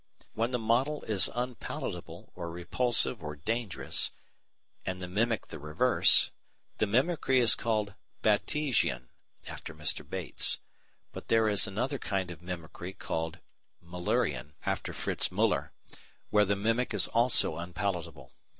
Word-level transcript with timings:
When 0.33 0.49
the 0.49 0.57
model 0.57 1.03
is 1.03 1.29
unpalatable 1.35 2.31
or 2.33 2.49
repulsive 2.49 3.21
or 3.23 3.35
dangerous, 3.35 4.09
and 4.83 4.99
the 4.99 5.07
mimic 5.07 5.49
the 5.49 5.59
reverse, 5.59 6.31
the 6.79 6.87
mimicry 6.87 7.39
is 7.39 7.53
called 7.53 7.93
"Batesian" 8.23 9.09
(after 9.45 9.75
Mr. 9.75 10.03
Bates), 10.03 10.57
but 11.11 11.27
there 11.27 11.47
is 11.47 11.67
another 11.67 11.99
kind 11.99 12.31
of 12.31 12.41
mimicry 12.41 12.93
called 12.93 13.41
Müllerian 13.85 14.53
(after 14.65 14.91
Fritz 14.91 15.29
Müller) 15.29 15.69
where 16.31 16.45
the 16.45 16.55
mimic 16.55 16.95
is 16.95 17.07
also 17.09 17.57
unpalatable. 17.57 18.33